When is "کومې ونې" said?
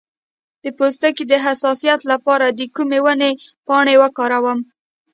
2.75-3.31